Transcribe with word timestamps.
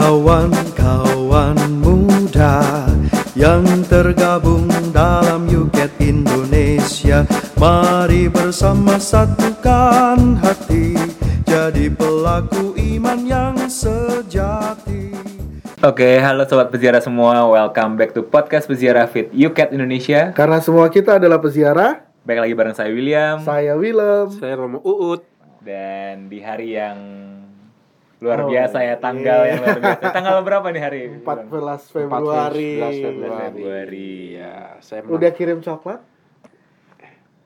kawan-kawan 0.00 1.60
muda 1.84 2.88
yang 3.36 3.60
tergabung 3.84 4.64
dalam 4.96 5.44
Yuket 5.44 5.92
Indonesia 6.00 7.28
Mari 7.60 8.32
bersama 8.32 8.96
satukan 8.96 10.40
hati 10.40 10.96
Jadi 11.44 11.92
pelaku 11.92 12.72
iman 12.96 13.28
yang 13.28 13.54
sejati 13.68 15.12
Oke, 15.80 16.20
halo 16.20 16.44
sobat 16.44 16.68
peziarah 16.68 17.00
semua. 17.00 17.48
Welcome 17.48 17.96
back 17.96 18.12
to 18.12 18.20
podcast 18.20 18.68
Peziarah 18.68 19.08
Fit 19.08 19.32
UCAT 19.32 19.72
Indonesia. 19.72 20.28
Karena 20.36 20.60
semua 20.60 20.92
kita 20.92 21.16
adalah 21.16 21.40
peziarah, 21.40 22.04
Baik 22.20 22.44
lagi 22.44 22.52
bareng 22.52 22.76
saya 22.76 22.92
William 22.92 23.40
saya 23.40 23.80
Willem. 23.80 24.28
Saya 24.28 24.60
Romo 24.60 24.84
Uut. 24.84 25.24
dan 25.64 26.28
di 26.28 26.44
hari 26.44 26.76
yang 26.76 26.96
luar 28.20 28.44
Oh, 28.44 28.52
biasa 28.52 28.78
ya, 28.84 28.94
tanggal 29.00 29.40
iya. 29.42 29.50
yang 29.56 29.58
luar 29.64 29.78
biasa. 29.80 30.04
Tanggal 30.16 30.36
berapa 30.44 30.66
nih 30.68 30.82
hari? 30.84 31.00
14 31.24 31.88
Februari. 31.88 32.72
14 32.76 33.00
Februari. 33.00 33.48
Februari. 33.56 34.12
Ya, 34.36 34.76
saya 34.84 35.00
Udah 35.08 35.30
kirim 35.32 35.64
coklat? 35.64 36.04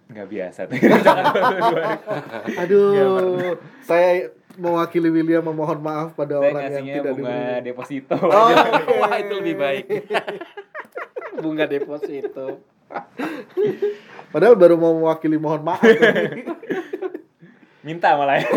Nggak 0.04 0.28
biasa 0.28 0.60
tuh. 0.66 0.76
Aduh, 2.62 3.56
saya 3.82 4.34
mewakili 4.54 5.10
William 5.10 5.42
memohon 5.42 5.78
maaf 5.78 6.14
pada 6.14 6.38
Saya 6.38 6.50
orang 6.50 6.62
yang 6.70 6.86
tidak 6.86 7.12
bunga 7.16 7.34
diberi. 7.34 7.64
deposito. 7.64 8.16
Oh, 8.18 8.46
oke. 8.46 8.94
Wah, 9.00 9.14
itu 9.18 9.32
lebih 9.38 9.56
baik. 9.58 9.84
Bunga 11.42 11.66
deposito. 11.66 12.62
Padahal 14.30 14.54
baru 14.54 14.78
mau 14.78 14.94
mewakili 14.94 15.34
mohon 15.34 15.66
maaf. 15.66 15.82
Minta 17.82 18.14
malah 18.14 18.38
ya. 18.38 18.50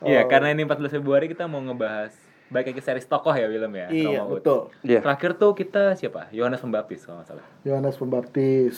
Iya, 0.00 0.22
Oh. 0.22 0.28
karena 0.28 0.48
ini 0.50 0.62
14 0.62 0.92
Februari 0.92 1.26
kita 1.26 1.44
mau 1.44 1.58
ngebahas 1.58 2.14
baik 2.48 2.72
lagi 2.72 2.80
series 2.80 3.04
tokoh 3.04 3.30
ya 3.30 3.44
Willem 3.44 3.72
ya. 3.72 3.86
iya, 3.88 4.20
Romo 4.20 4.32
Ut. 4.32 4.34
betul. 4.40 4.60
Iya. 4.80 5.00
Terakhir 5.02 5.36
tuh 5.36 5.52
kita 5.52 5.92
siapa? 5.94 6.30
Yohanes 6.30 6.58
Pembaptis 6.58 7.02
kalau 7.02 7.20
nggak 7.20 7.28
salah. 7.28 7.46
Yohanes 7.60 7.96
Pembaptis 7.96 8.76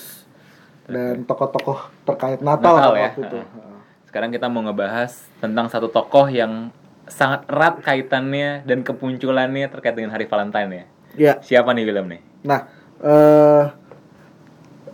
dan 0.85 1.23
tokoh-tokoh 1.23 1.79
terkait 2.05 2.41
Natal, 2.41 2.75
Natal 2.75 2.93
ya. 2.95 3.03
waktu 3.07 3.21
itu. 3.23 3.39
Heeh. 3.39 3.79
Sekarang 4.05 4.31
kita 4.31 4.47
mau 4.47 4.61
ngebahas 4.61 5.13
tentang 5.39 5.71
satu 5.71 5.87
tokoh 5.87 6.27
yang 6.27 6.75
sangat 7.07 7.47
erat 7.47 7.79
kaitannya 7.79 8.63
dan 8.65 8.83
kemunculannya 8.83 9.67
terkait 9.69 9.95
dengan 9.95 10.11
hari 10.11 10.27
Valentine 10.27 10.71
ya. 10.71 10.85
Ya, 11.13 11.35
Siapa 11.39 11.71
nih 11.71 11.85
Willem 11.85 12.07
nih? 12.09 12.21
Nah, 12.43 12.67
eh, 12.99 13.65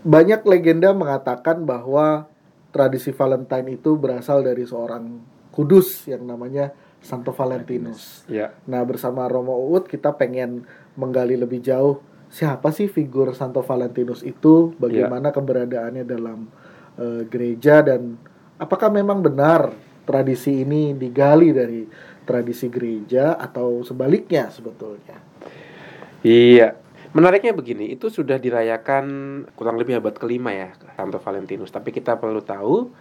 banyak 0.02 0.44
legenda 0.44 0.92
mengatakan 0.92 1.64
bahwa 1.64 2.28
tradisi 2.70 3.08
Valentine 3.10 3.69
itu 3.70 3.97
berasal 3.97 4.41
dari 4.41 4.62
seorang 4.62 5.20
kudus 5.57 6.05
yang 6.05 6.29
namanya 6.29 6.77
Santo 7.01 7.33
Valentinus. 7.33 8.29
Ya. 8.29 8.53
Nah, 8.69 8.85
bersama 8.85 9.25
Romo 9.25 9.57
Uut 9.57 9.89
kita 9.89 10.12
pengen 10.12 10.69
menggali 11.01 11.41
lebih 11.41 11.65
jauh 11.65 12.05
siapa 12.29 12.75
sih 12.75 12.93
figur 12.93 13.33
Santo 13.33 13.65
Valentinus 13.65 14.21
itu, 14.21 14.77
bagaimana 14.77 15.33
keberadaannya 15.33 16.05
dalam 16.05 16.51
eh, 17.01 17.23
gereja 17.25 17.81
dan 17.81 18.21
apakah 18.61 18.93
memang 18.93 19.25
benar 19.25 19.73
tradisi 20.05 20.61
ini 20.67 20.93
digali 20.93 21.51
dari 21.57 21.87
tradisi 22.27 22.67
gereja 22.67 23.39
atau 23.39 23.81
sebaliknya 23.87 24.51
sebetulnya. 24.51 25.17
Iya. 26.27 26.75
Menariknya 27.17 27.57
begini, 27.57 27.97
itu 27.97 28.12
sudah 28.12 28.37
dirayakan 28.37 29.07
kurang 29.57 29.81
lebih 29.81 30.05
abad 30.05 30.12
kelima 30.21 30.53
ya, 30.53 30.77
Santo 30.99 31.17
Valentinus. 31.17 31.73
Tapi 31.73 31.89
kita 31.89 32.21
perlu 32.21 32.45
tahu, 32.45 32.93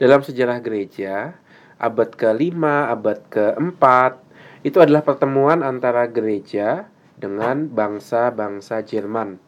dalam 0.00 0.24
sejarah 0.24 0.56
gereja, 0.64 1.36
abad 1.78 2.10
kelima, 2.14 2.90
abad 2.90 3.22
keempat, 3.30 4.18
itu 4.66 4.82
adalah 4.82 5.06
pertemuan 5.06 5.62
antara 5.62 6.10
gereja 6.10 6.90
dengan 7.18 7.70
bangsa-bangsa 7.70 8.82
Jerman 8.82 9.38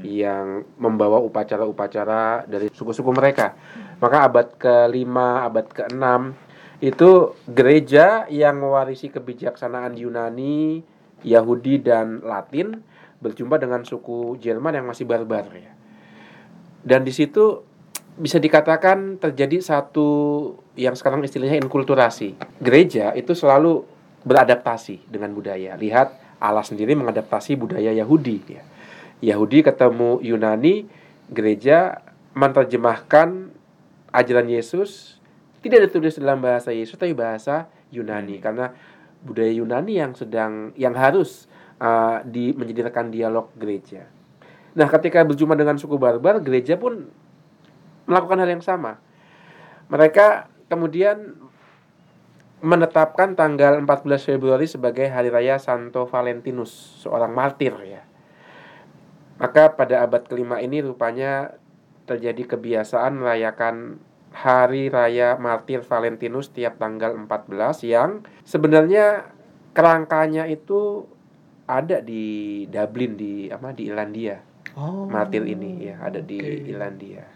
yang 0.00 0.64
membawa 0.80 1.20
upacara-upacara 1.20 2.48
dari 2.48 2.72
suku-suku 2.72 3.12
mereka. 3.12 3.52
Maka 4.00 4.24
abad 4.24 4.48
kelima, 4.56 5.44
abad 5.44 5.68
keenam 5.68 6.32
itu 6.80 7.36
gereja 7.44 8.24
yang 8.32 8.64
mewarisi 8.64 9.12
kebijaksanaan 9.12 9.96
Yunani, 10.00 10.80
Yahudi 11.20 11.84
dan 11.84 12.24
Latin 12.24 12.80
berjumpa 13.20 13.60
dengan 13.60 13.84
suku 13.84 14.40
Jerman 14.40 14.76
yang 14.76 14.88
masih 14.88 15.04
barbar 15.04 15.48
ya. 15.52 15.72
Dan 16.84 17.04
di 17.04 17.12
situ 17.12 17.64
bisa 18.14 18.38
dikatakan 18.38 19.18
terjadi 19.18 19.58
satu 19.58 20.08
yang 20.78 20.94
sekarang 20.94 21.22
istilahnya 21.26 21.58
inkulturasi. 21.62 22.38
Gereja 22.62 23.10
itu 23.18 23.34
selalu 23.34 23.82
beradaptasi 24.22 25.10
dengan 25.10 25.34
budaya. 25.34 25.74
Lihat 25.74 26.38
Allah 26.38 26.62
sendiri 26.62 26.94
mengadaptasi 26.94 27.58
budaya 27.58 27.90
Yahudi 27.90 28.38
ya. 28.46 28.62
Yahudi 29.24 29.64
ketemu 29.64 30.20
Yunani, 30.22 30.86
gereja 31.32 32.02
menerjemahkan 32.34 33.50
ajaran 34.14 34.46
Yesus 34.50 35.18
tidak 35.64 35.88
ditulis 35.88 36.20
dalam 36.20 36.44
bahasa 36.44 36.70
Yesus 36.70 37.00
tapi 37.00 37.16
bahasa 37.16 37.66
Yunani 37.88 38.36
karena 38.38 38.74
budaya 39.24 39.48
Yunani 39.48 39.96
yang 39.96 40.12
sedang 40.12 40.76
yang 40.76 40.92
harus 40.92 41.48
uh, 41.80 42.20
di 42.22 42.52
menjadi 42.52 42.92
rekan 42.92 43.08
dialog 43.08 43.48
gereja. 43.56 44.04
Nah, 44.74 44.90
ketika 44.90 45.22
berjumpa 45.22 45.54
dengan 45.54 45.78
suku 45.78 45.96
barbar, 45.96 46.42
gereja 46.42 46.74
pun 46.74 47.08
melakukan 48.04 48.40
hal 48.40 48.50
yang 48.50 48.64
sama. 48.64 49.00
Mereka 49.88 50.48
kemudian 50.72 51.36
menetapkan 52.64 53.36
tanggal 53.36 53.76
14 53.84 54.24
Februari 54.24 54.64
sebagai 54.64 55.04
hari 55.12 55.28
raya 55.28 55.60
Santo 55.60 56.08
Valentinus, 56.08 57.04
seorang 57.04 57.36
martir 57.36 57.76
ya. 57.84 58.02
Maka 59.36 59.76
pada 59.76 60.00
abad 60.00 60.24
kelima 60.24 60.64
ini 60.64 60.80
rupanya 60.80 61.60
terjadi 62.08 62.56
kebiasaan 62.56 63.20
merayakan 63.20 64.00
hari 64.32 64.88
raya 64.88 65.36
martir 65.36 65.84
Valentinus 65.84 66.50
tiap 66.50 66.80
tanggal 66.80 67.12
14 67.14 67.84
yang 67.84 68.24
sebenarnya 68.48 69.28
kerangkanya 69.76 70.48
itu 70.48 71.04
ada 71.68 72.00
di 72.00 72.64
Dublin 72.68 73.16
di 73.16 73.52
apa 73.52 73.76
di 73.76 73.88
Irlandia. 73.88 74.40
Oh. 74.74 75.06
Martir 75.06 75.44
ini 75.44 75.92
ya 75.92 76.00
ada 76.02 76.18
di. 76.18 76.38
Irlandia. 76.40 77.33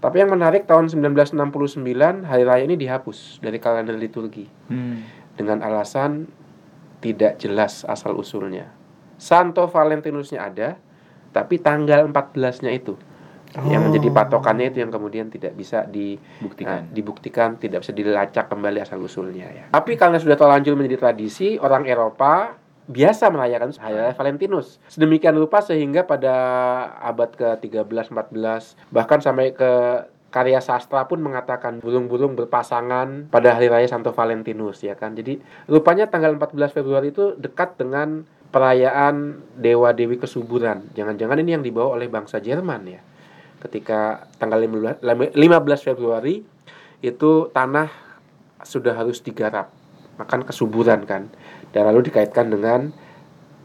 Tapi 0.00 0.16
yang 0.16 0.32
menarik 0.32 0.64
tahun 0.64 0.88
1969 0.88 2.24
hari 2.24 2.42
raya 2.42 2.64
ini 2.64 2.74
dihapus 2.74 3.38
dari 3.38 3.60
kalender 3.60 3.94
liturgi 3.94 4.48
Hmm. 4.66 5.04
dengan 5.36 5.60
alasan 5.60 6.24
tidak 7.00 7.36
jelas 7.36 7.84
asal 7.84 8.16
usulnya. 8.16 8.68
Santo 9.16 9.68
Valentinusnya 9.68 10.40
ada, 10.42 10.80
tapi 11.30 11.60
tanggal 11.60 12.08
14-nya 12.08 12.72
itu 12.72 12.96
yang 13.66 13.82
menjadi 13.82 14.08
Oh. 14.08 14.14
patokannya 14.14 14.70
itu 14.70 14.78
yang 14.78 14.88
kemudian 14.88 15.26
tidak 15.26 15.52
bisa 15.52 15.82
di 15.82 16.14
Buktikan. 16.38 16.86
Nah, 16.86 16.94
dibuktikan 16.94 17.48
tidak 17.58 17.82
bisa 17.82 17.90
dilacak 17.90 18.46
kembali 18.46 18.78
asal 18.78 19.02
usulnya 19.02 19.50
ya. 19.50 19.64
Tapi 19.68 19.98
karena 19.98 20.16
sudah 20.16 20.38
terlanjur 20.38 20.78
menjadi 20.78 20.96
tradisi, 21.02 21.58
orang 21.58 21.82
Eropa 21.84 22.54
biasa 22.90 23.30
merayakan 23.30 23.70
hari 23.78 23.94
raya 23.94 24.12
Valentinus. 24.18 24.82
Sedemikian 24.90 25.38
rupa 25.38 25.62
sehingga 25.62 26.02
pada 26.02 26.34
abad 26.98 27.30
ke-13 27.38 28.10
14 28.10 28.90
bahkan 28.90 29.22
sampai 29.22 29.54
ke 29.54 29.70
karya 30.30 30.62
sastra 30.62 31.06
pun 31.10 31.18
mengatakan 31.22 31.82
burung-burung 31.82 32.38
berpasangan 32.38 33.30
pada 33.30 33.58
hari 33.58 33.66
raya 33.70 33.86
Santo 33.86 34.10
Valentinus 34.10 34.82
ya 34.82 34.98
kan. 34.98 35.14
Jadi 35.14 35.38
rupanya 35.70 36.10
tanggal 36.10 36.34
14 36.34 36.74
Februari 36.74 37.14
itu 37.14 37.38
dekat 37.38 37.78
dengan 37.78 38.26
perayaan 38.50 39.38
dewa 39.54 39.94
dewi 39.94 40.18
kesuburan. 40.18 40.90
Jangan-jangan 40.94 41.38
ini 41.38 41.50
yang 41.54 41.62
dibawa 41.62 41.94
oleh 41.94 42.10
bangsa 42.10 42.42
Jerman 42.42 42.82
ya. 42.90 43.02
Ketika 43.62 44.26
tanggal 44.42 44.58
15 44.58 45.02
15 45.02 45.86
Februari 45.86 46.42
itu 47.02 47.30
tanah 47.54 47.90
sudah 48.66 48.92
harus 48.92 49.22
digarap 49.24 49.72
makan 50.20 50.44
kesuburan 50.44 51.08
kan 51.08 51.32
dan 51.70 51.86
lalu 51.90 52.10
dikaitkan 52.10 52.50
dengan 52.50 52.90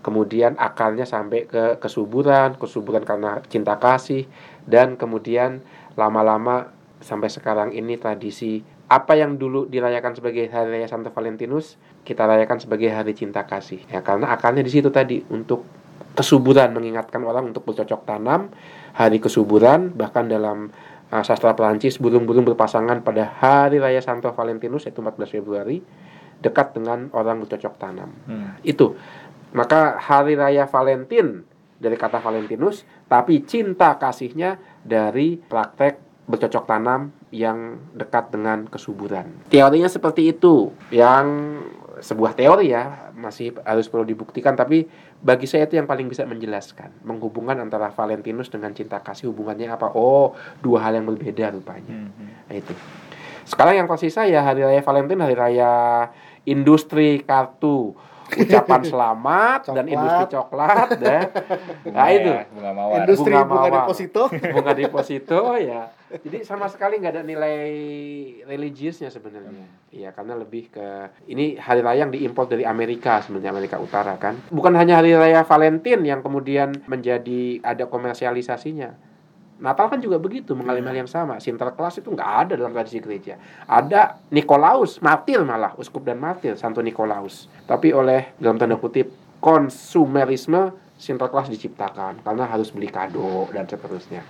kemudian 0.05 0.53
akarnya 0.61 1.09
sampai 1.09 1.49
ke 1.49 1.81
kesuburan 1.81 2.53
kesuburan 2.61 3.01
karena 3.01 3.41
cinta 3.49 3.77
kasih 3.81 4.29
dan 4.69 4.97
kemudian 4.97 5.65
lama-lama 5.97 6.69
sampai 7.01 7.29
sekarang 7.29 7.73
ini 7.73 7.97
tradisi 7.97 8.61
apa 8.85 9.17
yang 9.17 9.41
dulu 9.41 9.65
dirayakan 9.65 10.13
sebagai 10.13 10.45
hari 10.53 10.77
raya 10.77 10.85
Santo 10.85 11.09
Valentinus 11.09 11.81
kita 12.05 12.29
rayakan 12.29 12.61
sebagai 12.61 12.93
hari 12.93 13.17
cinta 13.17 13.41
kasih. 13.49 13.81
Ya 13.89 14.05
karena 14.05 14.29
akarnya 14.29 14.61
di 14.61 14.69
situ 14.69 14.93
tadi 14.93 15.25
untuk 15.33 15.65
kesuburan 16.13 16.69
mengingatkan 16.71 17.19
orang 17.25 17.49
untuk 17.49 17.65
bercocok 17.65 18.05
tanam 18.05 18.53
hari 18.93 19.17
kesuburan 19.17 19.91
bahkan 19.97 20.29
dalam 20.29 20.69
uh, 21.09 21.23
sastra 21.25 21.57
Perancis 21.57 21.97
burung-burung 21.97 22.45
berpasangan 22.45 23.01
pada 23.01 23.25
hari 23.41 23.81
raya 23.81 23.99
Santo 23.99 24.29
Valentinus 24.31 24.85
yaitu 24.85 25.01
14 25.01 25.33
Februari 25.33 25.81
dekat 26.41 26.75
dengan 26.75 27.09
orang 27.15 27.43
bercocok 27.43 27.75
tanam. 27.79 28.11
Hmm. 28.27 28.55
itu. 28.61 28.95
Maka 29.55 29.95
hari 29.95 30.35
raya 30.35 30.67
Valentin 30.67 31.47
dari 31.79 31.95
kata 31.95 32.19
Valentinus 32.19 32.83
tapi 33.07 33.43
cinta 33.47 33.95
kasihnya 33.95 34.59
dari 34.83 35.39
praktek 35.39 36.05
bercocok 36.25 36.65
tanam 36.65 37.13
yang 37.29 37.77
dekat 37.93 38.33
dengan 38.33 38.65
kesuburan. 38.65 39.45
Teorinya 39.47 39.87
seperti 39.87 40.33
itu. 40.33 40.73
Yang 40.89 41.27
sebuah 41.95 42.35
teori 42.35 42.75
ya 42.75 43.13
masih 43.15 43.55
harus 43.63 43.87
perlu 43.87 44.03
dibuktikan 44.03 44.51
tapi 44.51 44.83
bagi 45.23 45.47
saya 45.47 45.63
itu 45.63 45.79
yang 45.79 45.87
paling 45.87 46.11
bisa 46.11 46.27
menjelaskan 46.27 46.91
menghubungkan 47.07 47.55
antara 47.63 47.87
Valentinus 47.87 48.51
dengan 48.51 48.75
cinta 48.75 48.99
kasih 48.99 49.31
hubungannya 49.31 49.71
apa? 49.71 49.95
Oh 49.95 50.35
dua 50.59 50.83
hal 50.83 50.99
yang 50.99 51.07
berbeda 51.07 51.55
rupanya. 51.55 52.11
Mhm. 52.11 52.27
nah, 52.51 52.55
itu 52.55 52.73
sekarang 53.45 53.77
yang 53.77 53.87
tersisa 53.87 54.25
ya 54.25 54.41
hari 54.41 54.61
raya 54.61 54.81
Valentine 54.81 55.21
hari 55.21 55.35
raya 55.37 55.73
industri 56.43 57.21
kartu 57.21 57.93
ucapan 58.25 58.81
selamat 58.91 59.69
dan 59.69 59.85
Coklat. 59.85 59.93
industri 59.93 60.25
coklat 60.33 60.89
ya. 60.97 61.19
Bunga 61.85 61.93
nah 62.01 62.07
itu 62.09 62.31
ya, 62.33 62.43
bunga 62.49 62.71
mawar. 62.73 62.95
Industri 63.05 63.29
Bunga 63.29 63.45
bunga, 63.45 63.61
mawar. 63.61 63.73
deposito. 63.85 64.23
bunga 64.57 64.73
deposito 64.73 65.39
ya 65.61 65.81
jadi 66.15 66.37
sama 66.41 66.65
sekali 66.65 66.97
nggak 66.97 67.13
ada 67.17 67.23
nilai 67.25 67.57
religiusnya 68.45 69.09
sebenarnya 69.09 69.65
iya 69.91 70.09
karena 70.09 70.37
lebih 70.37 70.71
ke 70.71 70.87
ini 71.27 71.57
hari 71.59 71.81
raya 71.85 72.07
yang 72.07 72.13
diimpor 72.13 72.45
dari 72.47 72.63
Amerika 72.63 73.19
sebenarnya 73.19 73.51
Amerika 73.51 73.77
Utara 73.77 74.15
kan 74.15 74.37
bukan 74.49 74.73
hanya 74.73 75.01
hari 75.01 75.13
raya 75.13 75.43
Valentine 75.43 76.01
yang 76.01 76.21
kemudian 76.21 76.71
menjadi 76.87 77.59
ada 77.61 77.85
komersialisasinya 77.85 78.95
Natal 79.55 79.87
kan 79.87 80.03
juga 80.03 80.19
begitu 80.19 80.51
mengalami 80.51 80.83
hal 80.91 81.07
yang 81.07 81.11
sama. 81.11 81.39
Sinterklas 81.39 82.03
itu 82.03 82.11
nggak 82.11 82.31
ada 82.47 82.53
dalam 82.59 82.75
tradisi 82.75 82.99
gereja. 82.99 83.39
Ada 83.63 84.19
Nikolaus 84.35 84.99
martir 84.99 85.39
malah 85.47 85.71
uskup 85.79 86.03
dan 86.03 86.19
martir 86.19 86.59
Santo 86.59 86.83
Nikolaus. 86.83 87.47
Tapi 87.63 87.95
oleh 87.95 88.35
dalam 88.35 88.59
tanda 88.59 88.75
kutip 88.75 89.11
konsumerisme 89.39 90.75
Sinterklas 90.95 91.51
diciptakan 91.51 92.23
karena 92.23 92.47
harus 92.47 92.71
beli 92.71 92.87
kado 92.87 93.51
dan 93.51 93.67
seterusnya. 93.67 94.23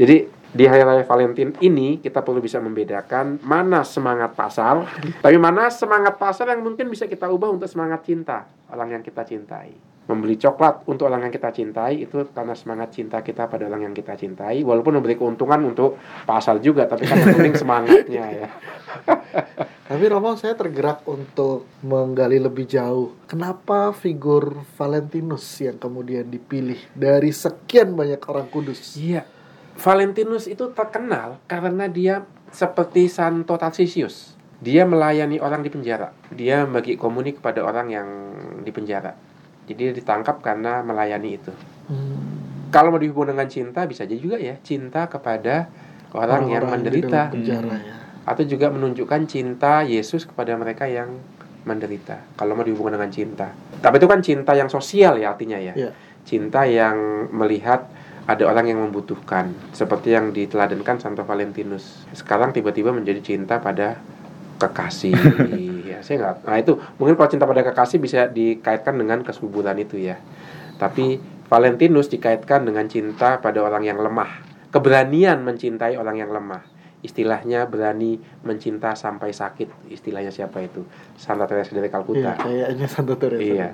Jadi 0.00 0.24
di 0.50 0.64
hari 0.64 0.80
raya 0.80 1.04
Valentine 1.04 1.52
ini 1.60 2.00
kita 2.00 2.24
perlu 2.24 2.40
bisa 2.40 2.56
membedakan 2.56 3.36
mana 3.44 3.84
semangat 3.84 4.32
pasar, 4.32 4.88
tapi 5.24 5.36
mana 5.36 5.68
semangat 5.68 6.16
pasar 6.16 6.56
yang 6.56 6.64
mungkin 6.64 6.88
bisa 6.88 7.04
kita 7.04 7.28
ubah 7.28 7.52
untuk 7.52 7.68
semangat 7.68 8.00
cinta 8.08 8.48
orang 8.72 8.96
yang 8.96 9.02
kita 9.04 9.28
cintai. 9.28 9.76
Membeli 10.10 10.34
coklat 10.34 10.90
untuk 10.90 11.06
orang 11.06 11.30
yang 11.30 11.32
kita 11.32 11.54
cintai 11.54 12.02
itu 12.02 12.26
karena 12.34 12.58
semangat 12.58 12.90
cinta 12.90 13.22
kita 13.22 13.46
pada 13.46 13.70
orang 13.70 13.86
yang 13.86 13.94
kita 13.94 14.18
cintai, 14.18 14.66
walaupun 14.66 14.98
memberi 14.98 15.14
keuntungan 15.14 15.62
untuk 15.62 16.02
pasar 16.26 16.58
juga, 16.58 16.90
tapi 16.90 17.06
kan 17.06 17.22
yang 17.22 17.38
penting 17.38 17.54
semangatnya 17.54 18.24
ya. 18.26 18.48
Tapi 19.90 20.06
Romo 20.06 20.38
saya 20.38 20.54
tergerak 20.54 21.02
untuk 21.10 21.66
menggali 21.82 22.38
lebih 22.38 22.62
jauh. 22.62 23.18
Kenapa 23.26 23.90
figur 23.90 24.62
Valentinus 24.78 25.42
yang 25.58 25.82
kemudian 25.82 26.30
dipilih 26.30 26.78
dari 26.94 27.34
sekian 27.34 27.98
banyak 27.98 28.22
orang 28.30 28.46
kudus? 28.54 28.94
Iya. 28.94 29.26
Valentinus 29.74 30.46
itu 30.46 30.70
terkenal 30.70 31.42
karena 31.50 31.90
dia 31.90 32.22
seperti 32.54 33.10
Santo 33.10 33.58
Tarsisius. 33.58 34.38
Dia 34.62 34.86
melayani 34.86 35.42
orang 35.42 35.66
di 35.66 35.74
penjara. 35.74 36.14
Dia 36.30 36.68
membagi 36.68 36.94
komuni 36.94 37.34
kepada 37.34 37.66
orang 37.66 37.90
yang 37.90 38.08
di 38.62 38.70
penjara. 38.70 39.29
Jadi 39.70 39.86
dia 39.86 39.94
ditangkap 39.94 40.42
karena 40.42 40.82
melayani 40.82 41.38
itu. 41.38 41.54
Hmm, 41.86 42.18
Kalau 42.74 42.90
mau 42.90 42.98
dihubung 42.98 43.30
dengan 43.30 43.46
cinta 43.46 43.86
bisa 43.86 44.02
aja 44.02 44.18
juga 44.18 44.34
ya, 44.34 44.58
cinta 44.66 45.06
kepada 45.06 45.70
orang, 46.10 46.50
yang 46.50 46.66
orang-orang 46.66 46.66
di 46.66 46.74
menderita 46.74 47.20
penjara 47.30 47.76
ya. 47.78 47.94
atau 48.26 48.42
juga 48.42 48.66
menunjukkan 48.74 49.20
cinta 49.30 49.86
Yesus 49.86 50.26
kepada 50.26 50.58
mereka 50.58 50.90
yang 50.90 51.22
menderita. 51.62 52.18
Kalau 52.34 52.58
mau 52.58 52.66
dihubungkan 52.66 52.98
dengan 52.98 53.14
cinta. 53.14 53.54
Tapi 53.78 53.94
itu 54.02 54.06
kan 54.10 54.20
cinta 54.26 54.52
yang 54.58 54.66
sosial 54.66 55.22
ya 55.22 55.30
artinya 55.30 55.58
ya. 55.62 55.74
Iya. 55.78 55.90
Cinta 56.26 56.66
yang 56.66 57.30
melihat 57.30 57.86
ada 58.26 58.42
orang 58.46 58.70
yang 58.70 58.78
membutuhkan 58.82 59.54
seperti 59.70 60.14
yang 60.14 60.34
diteladankan 60.34 60.98
Santo 60.98 61.22
Valentinus. 61.22 62.06
Sekarang 62.10 62.50
tiba-tiba 62.50 62.90
menjadi 62.90 63.22
cinta 63.22 63.62
pada 63.62 64.02
kekasih. 64.58 65.14
ya, 66.00 66.02
saya 66.02 66.16
nggak. 66.24 66.36
Nah 66.48 66.56
itu 66.56 66.72
mungkin 66.96 67.14
kalau 67.20 67.28
cinta 67.28 67.44
pada 67.44 67.60
kekasih 67.60 68.00
bisa 68.00 68.26
dikaitkan 68.26 68.96
dengan 68.96 69.20
kesuburan 69.20 69.76
itu 69.76 70.00
ya. 70.00 70.16
Tapi 70.80 71.20
Valentinus 71.46 72.08
dikaitkan 72.08 72.64
dengan 72.64 72.88
cinta 72.88 73.36
pada 73.42 73.60
orang 73.60 73.84
yang 73.84 74.00
lemah, 74.00 74.40
keberanian 74.72 75.44
mencintai 75.44 76.00
orang 76.00 76.16
yang 76.16 76.32
lemah. 76.32 76.62
Istilahnya 77.00 77.64
berani 77.64 78.20
mencinta 78.44 78.92
sampai 78.92 79.32
sakit. 79.32 79.88
Istilahnya 79.88 80.28
siapa 80.28 80.60
itu? 80.60 80.84
Santa 81.16 81.48
Teresa 81.48 81.72
dari 81.72 81.88
Iya, 81.88 81.94
Kalkuta. 81.96 82.32
kayaknya 82.38 82.86
Santa 82.86 83.16
Teresa. 83.16 83.40
Iya. 83.40 83.68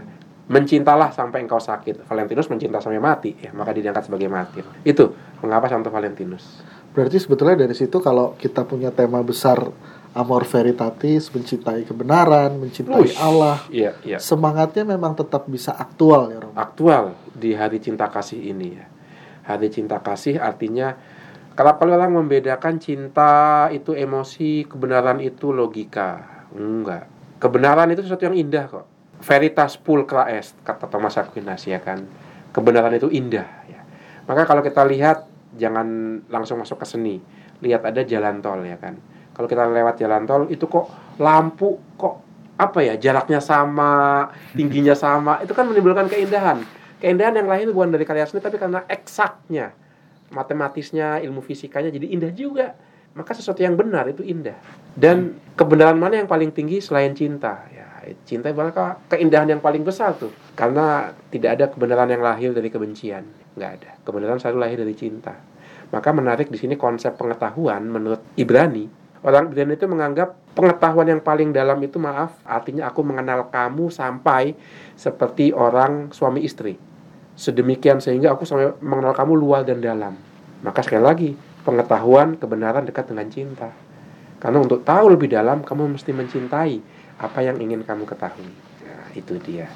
Mencintalah 0.46 1.10
sampai 1.10 1.42
engkau 1.42 1.58
sakit. 1.58 2.06
Valentinus 2.06 2.46
mencinta 2.46 2.78
sampai 2.78 3.02
mati, 3.02 3.34
ya, 3.34 3.50
maka 3.50 3.74
diangkat 3.74 4.06
sebagai 4.06 4.30
martir. 4.30 4.62
Itu 4.86 5.10
mengapa 5.42 5.66
Santo 5.66 5.90
Valentinus. 5.90 6.62
Berarti 6.94 7.18
sebetulnya 7.18 7.66
dari 7.66 7.74
situ 7.74 7.98
kalau 7.98 8.38
kita 8.38 8.62
punya 8.64 8.94
tema 8.94 9.20
besar 9.26 9.58
Amor 10.16 10.48
Veritatis, 10.48 11.28
mencintai 11.28 11.84
kebenaran, 11.84 12.56
mencintai 12.56 13.04
Uish. 13.04 13.20
Allah, 13.20 13.60
Iya, 13.68 13.92
iya. 14.00 14.16
semangatnya 14.16 14.88
memang 14.88 15.12
tetap 15.12 15.44
bisa 15.44 15.76
aktual 15.76 16.32
ya 16.32 16.40
Romo. 16.40 16.56
Aktual 16.56 17.12
di 17.36 17.52
hari 17.52 17.84
cinta 17.84 18.08
kasih 18.08 18.40
ini 18.40 18.80
ya. 18.80 18.88
Hari 19.44 19.68
cinta 19.68 20.00
kasih 20.00 20.40
artinya 20.40 20.96
kalau 21.56 21.76
kalau 21.80 21.96
orang 21.96 22.12
membedakan 22.12 22.76
cinta 22.76 23.68
itu 23.72 23.96
emosi, 23.96 24.68
kebenaran 24.68 25.24
itu 25.24 25.56
logika. 25.56 26.44
Enggak. 26.52 27.08
Kebenaran 27.40 27.88
itu 27.92 28.04
sesuatu 28.04 28.28
yang 28.28 28.36
indah 28.36 28.68
kok. 28.68 28.84
Veritas 29.24 29.80
pulcra 29.80 30.28
est 30.28 30.52
kata 30.60 30.84
Thomas 30.92 31.16
Aquinas 31.16 31.64
ya 31.64 31.80
kan. 31.80 32.04
Kebenaran 32.52 32.92
itu 32.92 33.08
indah 33.08 33.48
ya. 33.72 33.80
Maka 34.28 34.44
kalau 34.44 34.60
kita 34.60 34.84
lihat 34.84 35.24
jangan 35.56 36.20
langsung 36.28 36.60
masuk 36.60 36.76
ke 36.76 36.86
seni. 36.88 37.16
Lihat 37.64 37.88
ada 37.88 38.04
jalan 38.04 38.44
tol 38.44 38.60
ya 38.60 38.76
kan. 38.76 39.00
Kalau 39.36 39.44
kita 39.44 39.68
lewat 39.68 40.00
jalan 40.00 40.24
tol 40.24 40.48
itu 40.48 40.64
kok 40.64 40.88
lampu 41.20 41.76
kok 42.00 42.24
apa 42.56 42.80
ya 42.80 42.96
jaraknya 42.96 43.36
sama, 43.44 44.32
tingginya 44.56 44.96
sama, 45.04 45.44
itu 45.44 45.52
kan 45.52 45.68
menimbulkan 45.68 46.08
keindahan. 46.08 46.64
Keindahan 46.96 47.36
yang 47.36 47.48
lahir 47.52 47.68
bukan 47.68 47.92
dari 47.92 48.08
karya 48.08 48.24
seni 48.24 48.40
tapi 48.40 48.56
karena 48.56 48.80
eksaknya, 48.88 49.76
matematisnya, 50.32 51.20
ilmu 51.20 51.44
fisikanya 51.44 51.92
jadi 51.92 52.06
indah 52.08 52.32
juga. 52.32 52.72
Maka 53.16 53.32
sesuatu 53.32 53.64
yang 53.64 53.76
benar 53.76 54.08
itu 54.12 54.20
indah. 54.20 54.56
Dan 54.92 55.40
kebenaran 55.56 55.96
mana 55.96 56.20
yang 56.20 56.28
paling 56.28 56.52
tinggi 56.52 56.84
selain 56.84 57.16
cinta? 57.16 57.64
Ya, 57.72 57.88
cinta 58.28 58.52
maka 58.52 59.00
keindahan 59.08 59.48
yang 59.48 59.60
paling 59.64 59.84
besar 59.84 60.12
tuh. 60.20 60.32
Karena 60.52 61.12
tidak 61.32 61.50
ada 61.56 61.64
kebenaran 61.72 62.12
yang 62.12 62.20
lahir 62.20 62.52
dari 62.52 62.68
kebencian, 62.68 63.24
nggak 63.56 63.70
ada. 63.80 63.90
Kebenaran 64.04 64.36
selalu 64.36 64.58
lahir 64.60 64.78
dari 64.84 64.96
cinta. 64.96 65.32
Maka 65.90 66.08
menarik 66.12 66.52
di 66.52 66.58
sini 66.60 66.74
konsep 66.76 67.16
pengetahuan 67.16 67.88
menurut 67.88 68.20
Ibrani. 68.36 69.05
Orang 69.24 69.52
Ibrani 69.52 69.74
itu 69.76 69.88
menganggap 69.88 70.36
pengetahuan 70.52 71.08
yang 71.08 71.20
paling 71.24 71.52
dalam 71.52 71.80
itu 71.80 71.96
maaf, 71.96 72.36
artinya 72.44 72.88
aku 72.88 73.00
mengenal 73.00 73.48
kamu 73.48 73.88
sampai 73.88 74.52
seperti 74.96 75.52
orang 75.56 76.12
suami 76.12 76.44
istri. 76.44 76.76
Sedemikian 77.36 78.00
sehingga 78.00 78.32
aku 78.32 78.48
sampai 78.48 78.76
mengenal 78.80 79.12
kamu 79.12 79.32
luar 79.36 79.64
dan 79.64 79.80
dalam. 79.80 80.16
Maka 80.64 80.80
sekali 80.80 81.04
lagi, 81.04 81.30
pengetahuan 81.64 82.40
kebenaran 82.40 82.88
dekat 82.88 83.12
dengan 83.12 83.28
cinta. 83.28 83.68
Karena 84.40 84.60
untuk 84.60 84.84
tahu 84.84 85.16
lebih 85.16 85.32
dalam, 85.32 85.64
kamu 85.64 85.96
mesti 85.96 86.12
mencintai 86.12 86.74
apa 87.20 87.38
yang 87.40 87.56
ingin 87.60 87.84
kamu 87.84 88.04
ketahui. 88.04 88.48
Nah, 88.84 89.08
itu 89.16 89.36
dia. 89.40 89.68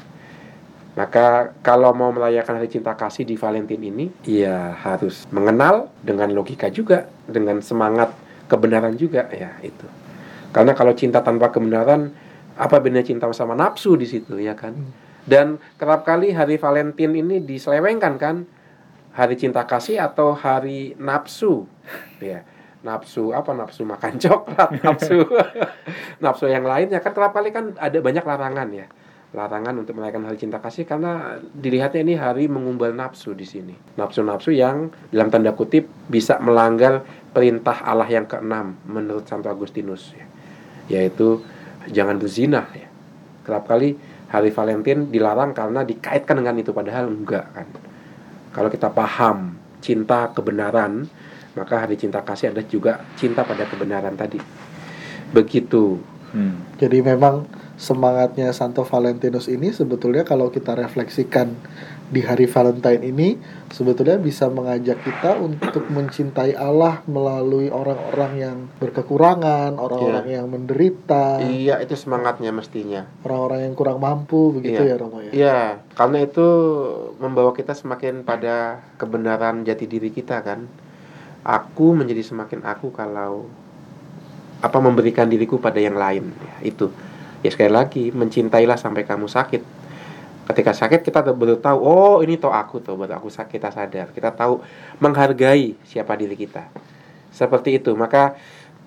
Maka 0.98 1.54
kalau 1.62 1.94
mau 1.94 2.10
merayakan 2.10 2.60
hari 2.60 2.68
cinta 2.68 2.92
kasih 2.98 3.22
di 3.22 3.38
Valentine 3.38 3.84
ini, 3.88 4.06
ya 4.26 4.74
harus 4.74 5.24
mengenal 5.30 5.88
dengan 6.02 6.28
logika 6.34 6.66
juga, 6.66 7.06
dengan 7.30 7.62
semangat 7.62 8.10
kebenaran 8.50 8.98
juga, 8.98 9.30
ya 9.30 9.54
itu. 9.62 9.86
Karena 10.50 10.74
kalau 10.74 10.90
cinta 10.98 11.22
tanpa 11.22 11.54
kebenaran, 11.54 12.10
apa 12.58 12.82
bedanya 12.82 13.06
cinta 13.06 13.30
sama 13.30 13.54
nafsu 13.54 13.94
di 13.94 14.10
situ, 14.10 14.34
ya 14.42 14.58
kan? 14.58 14.74
Dan 15.22 15.62
kerap 15.78 16.02
kali 16.02 16.34
hari 16.34 16.58
Valentine 16.58 17.22
ini 17.22 17.36
diselewengkan 17.38 18.18
kan, 18.18 18.42
hari 19.14 19.38
cinta 19.38 19.62
kasih 19.62 20.02
atau 20.02 20.34
hari 20.34 20.98
nafsu, 20.98 21.70
ya. 22.18 22.42
Nafsu 22.80 23.36
apa? 23.36 23.52
Nafsu 23.52 23.84
makan 23.84 24.16
coklat 24.24 24.80
nafsu 24.80 25.28
nafsu 26.24 26.48
yang 26.48 26.64
lainnya 26.64 27.04
kan? 27.04 27.12
Kerap 27.12 27.36
kali 27.36 27.52
kan 27.52 27.76
ada 27.76 28.00
banyak 28.00 28.24
larangan 28.24 28.68
ya. 28.72 28.88
Larangan 29.30 29.78
untuk 29.78 29.94
merayakan 29.94 30.26
hari 30.26 30.42
cinta 30.42 30.58
kasih 30.58 30.88
karena 30.88 31.38
dilihatnya 31.54 32.02
ini 32.02 32.14
hari 32.18 32.48
mengumbal 32.50 32.90
nafsu 32.90 33.30
di 33.36 33.46
sini. 33.46 33.76
Nafsu-nafsu 33.94 34.50
yang 34.50 34.90
dalam 35.12 35.30
tanda 35.30 35.54
kutip 35.54 35.86
bisa 36.10 36.42
melanggar 36.42 37.06
perintah 37.30 37.82
Allah 37.86 38.08
yang 38.10 38.26
keenam 38.26 38.78
menurut 38.86 39.26
Santo 39.26 39.46
Agustinus 39.46 40.14
ya. 40.14 40.26
yaitu 40.90 41.42
jangan 41.90 42.18
berzina 42.18 42.66
ya 42.74 42.88
kerap 43.46 43.66
kali 43.70 43.96
hari 44.30 44.50
Valentine 44.50 45.10
dilarang 45.10 45.54
karena 45.54 45.82
dikaitkan 45.82 46.38
dengan 46.38 46.58
itu 46.58 46.70
padahal 46.70 47.10
enggak 47.10 47.46
kan 47.54 47.66
kalau 48.50 48.68
kita 48.68 48.90
paham 48.90 49.54
cinta 49.80 50.30
kebenaran 50.34 51.06
maka 51.54 51.86
hari 51.86 51.98
cinta 51.98 52.22
kasih 52.22 52.54
adalah 52.54 52.66
juga 52.66 52.92
cinta 53.18 53.42
pada 53.42 53.66
kebenaran 53.66 54.14
tadi 54.14 54.38
begitu 55.30 55.98
Hmm. 56.30 56.62
Jadi 56.78 57.02
memang 57.02 57.42
semangatnya 57.80 58.52
Santo 58.52 58.84
Valentinus 58.84 59.48
ini 59.48 59.72
sebetulnya 59.72 60.20
kalau 60.20 60.52
kita 60.52 60.76
refleksikan 60.76 61.56
di 62.10 62.20
hari 62.20 62.44
Valentine 62.44 63.00
ini 63.06 63.38
sebetulnya 63.70 64.18
bisa 64.18 64.50
mengajak 64.50 65.00
kita 65.00 65.38
untuk 65.38 65.88
mencintai 65.88 66.58
Allah 66.58 67.00
melalui 67.06 67.70
orang-orang 67.70 68.32
yang 68.36 68.56
berkekurangan, 68.82 69.78
orang-orang 69.78 70.26
Iya. 70.26 70.36
yang 70.42 70.46
menderita, 70.50 71.38
Iya, 71.40 71.78
itu 71.80 71.94
semangatnya 71.96 72.50
mestinya. 72.52 73.06
orang-orang 73.22 73.70
yang 73.70 73.74
kurang 73.78 74.02
mampu 74.02 74.58
begitu 74.58 74.82
Iya. 74.84 74.90
ya 74.90 75.00
Romo 75.00 75.18
ya. 75.22 75.30
Iya, 75.32 75.58
karena 75.94 76.18
itu 76.20 76.46
membawa 77.16 77.54
kita 77.54 77.72
semakin 77.72 78.26
pada 78.26 78.82
kebenaran 78.98 79.62
jati 79.64 79.86
diri 79.86 80.10
kita 80.12 80.42
kan. 80.44 80.66
Aku 81.40 81.96
menjadi 81.96 82.20
semakin 82.20 82.60
aku 82.66 82.92
kalau 82.92 83.48
apa 84.60 84.76
memberikan 84.76 85.30
diriku 85.30 85.56
pada 85.56 85.80
yang 85.80 85.96
lain. 85.96 86.28
Ya, 86.36 86.68
itu. 86.68 86.92
Ya 87.40 87.48
sekali 87.48 87.72
lagi, 87.72 88.12
mencintailah 88.12 88.76
sampai 88.76 89.08
kamu 89.08 89.24
sakit. 89.24 89.62
Ketika 90.50 90.74
sakit 90.74 91.00
kita 91.06 91.22
baru 91.22 91.56
tahu, 91.56 91.78
oh 91.80 92.16
ini 92.20 92.36
toh 92.36 92.52
aku 92.52 92.82
tuh, 92.82 92.98
baru 92.98 93.16
aku 93.16 93.30
sakit 93.32 93.56
kita 93.56 93.70
sadar. 93.70 94.12
Kita 94.12 94.34
tahu 94.34 94.60
menghargai 95.00 95.78
siapa 95.86 96.18
diri 96.18 96.36
kita. 96.36 96.68
Seperti 97.30 97.78
itu. 97.78 97.94
Maka 97.94 98.34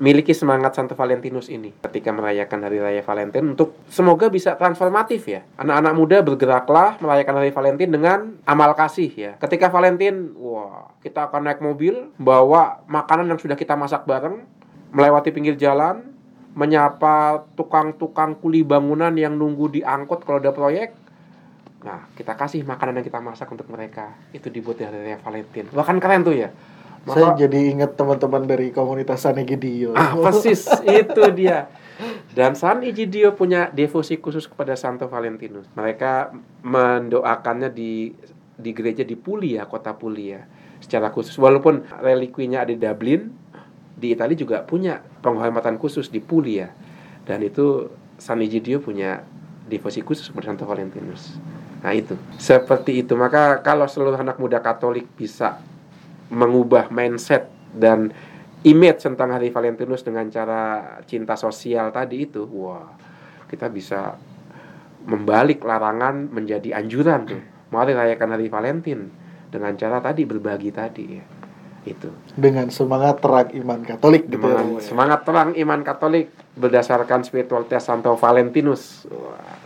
miliki 0.02 0.34
semangat 0.34 0.74
Santo 0.74 0.98
Valentinus 0.98 1.48
ini 1.48 1.72
ketika 1.82 2.10
merayakan 2.10 2.66
hari 2.66 2.82
raya 2.82 3.02
Valentine 3.06 3.54
untuk 3.54 3.78
semoga 3.88 4.28
bisa 4.28 4.60
transformatif 4.60 5.26
ya. 5.26 5.42
Anak-anak 5.58 5.94
muda 5.94 6.18
bergeraklah 6.22 6.98
merayakan 7.00 7.36
hari 7.42 7.52
Valentine 7.54 7.92
dengan 7.96 8.20
amal 8.46 8.74
kasih 8.74 9.10
ya. 9.14 9.32
Ketika 9.38 9.70
Valentine, 9.74 10.34
wah, 10.38 10.94
kita 11.02 11.32
akan 11.32 11.50
naik 11.50 11.62
mobil, 11.62 12.12
bawa 12.22 12.82
makanan 12.86 13.30
yang 13.34 13.40
sudah 13.42 13.58
kita 13.58 13.74
masak 13.78 14.06
bareng, 14.06 14.46
melewati 14.94 15.30
pinggir 15.34 15.58
jalan, 15.58 16.13
menyapa 16.54 17.46
tukang-tukang 17.58 18.38
kuli 18.38 18.62
bangunan 18.62 19.14
yang 19.18 19.34
nunggu 19.34 19.74
diangkut 19.82 20.22
kalau 20.26 20.38
ada 20.38 20.54
proyek. 20.54 20.94
Nah, 21.84 22.08
kita 22.16 22.38
kasih 22.40 22.64
makanan 22.64 23.02
yang 23.02 23.06
kita 23.06 23.20
masak 23.20 23.50
untuk 23.52 23.68
mereka. 23.68 24.16
Itu 24.32 24.48
dibuat 24.48 24.80
di 24.80 24.88
hari 24.88 25.04
raya 25.04 25.20
Valentine. 25.20 25.68
Wah, 25.76 25.84
kan 25.84 26.00
keren 26.00 26.24
tuh 26.24 26.38
ya. 26.38 26.50
Saya 27.04 27.36
Maka- 27.36 27.40
jadi 27.44 27.60
ingat 27.76 28.00
teman-teman 28.00 28.48
dari 28.48 28.72
komunitas 28.72 29.28
Sanegidio. 29.28 29.92
Ah, 29.92 30.16
persis 30.16 30.64
itu 30.88 31.24
dia. 31.36 31.68
Dan 32.34 32.56
San 32.56 32.82
Egidio 32.82 33.36
punya 33.36 33.68
devosi 33.70 34.18
khusus 34.18 34.48
kepada 34.48 34.74
Santo 34.80 35.12
Valentinus. 35.12 35.68
Mereka 35.76 36.32
mendoakannya 36.64 37.70
di 37.70 38.16
di 38.56 38.72
gereja 38.72 39.04
di 39.04 39.20
Puglia, 39.20 39.68
kota 39.68 39.94
Puglia 39.94 40.48
secara 40.80 41.12
khusus. 41.12 41.36
Walaupun 41.36 41.84
relikwinya 42.02 42.64
ada 42.64 42.72
di 42.72 42.80
Dublin, 42.80 43.30
di 43.94 44.14
Italia 44.14 44.36
juga 44.38 44.66
punya 44.66 45.00
penghormatan 45.22 45.78
khusus 45.78 46.10
di 46.10 46.20
Puglia. 46.20 46.70
Dan 47.24 47.40
itu 47.46 47.88
San 48.20 48.44
Egidio 48.44 48.84
punya 48.84 49.24
devosi 49.68 50.04
khusus 50.04 50.28
kepada 50.28 50.52
Santo 50.52 50.68
Valentinus. 50.68 51.40
Nah 51.84 51.92
itu, 51.96 52.16
seperti 52.40 53.04
itu. 53.04 53.16
Maka 53.16 53.64
kalau 53.64 53.88
seluruh 53.88 54.20
anak 54.20 54.40
muda 54.40 54.60
Katolik 54.60 55.08
bisa 55.16 55.60
mengubah 56.32 56.88
mindset 56.92 57.48
dan 57.76 58.12
image 58.64 59.04
tentang 59.04 59.36
hari 59.36 59.52
Valentinus 59.52 60.04
dengan 60.04 60.28
cara 60.32 60.96
cinta 61.04 61.36
sosial 61.36 61.92
tadi 61.92 62.28
itu, 62.28 62.48
wah, 62.48 62.96
kita 63.52 63.68
bisa 63.68 64.16
membalik 65.04 65.64
larangan 65.64 66.32
menjadi 66.32 66.80
anjuran 66.80 67.28
tuh. 67.28 67.44
Mari 67.76 67.92
rayakan 67.92 68.30
hari 68.40 68.48
Valentin 68.48 69.12
dengan 69.52 69.76
cara 69.76 70.00
tadi 70.00 70.24
berbagi 70.24 70.72
tadi 70.72 71.04
ya. 71.20 71.43
Itu. 71.84 72.10
Dengan 72.34 72.72
semangat 72.72 73.20
terang 73.20 73.52
iman 73.52 73.80
Katolik 73.84 74.32
gitu 74.32 74.40
ya, 74.40 74.56
Dengan 74.56 74.64
Romo 74.64 74.78
ya. 74.80 74.84
semangat 74.84 75.20
terang 75.28 75.50
iman 75.52 75.82
Katolik 75.84 76.32
berdasarkan 76.56 77.28
spiritualitas 77.28 77.84
Santo 77.84 78.16
Valentinus. 78.16 79.04
Wah, 79.12 79.60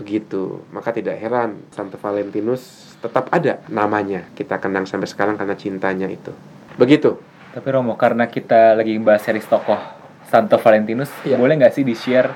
begitu. 0.00 0.64
Maka 0.72 0.92
tidak 0.92 1.16
heran 1.16 1.60
Santo 1.72 1.96
Valentinus 1.96 2.96
tetap 3.00 3.28
ada 3.28 3.60
namanya. 3.68 4.24
Kita 4.32 4.56
kenang 4.56 4.88
sampai 4.88 5.08
sekarang 5.08 5.36
karena 5.36 5.52
cintanya 5.54 6.08
itu. 6.08 6.32
Begitu. 6.76 7.20
Tapi 7.52 7.68
Romo, 7.72 7.96
karena 7.96 8.28
kita 8.28 8.76
lagi 8.76 8.96
bahas 9.00 9.24
series 9.24 9.48
tokoh 9.48 9.80
Santo 10.28 10.60
Valentinus, 10.60 11.08
Iya. 11.24 11.40
boleh 11.40 11.56
nggak 11.56 11.72
sih 11.72 11.84
di-share 11.84 12.28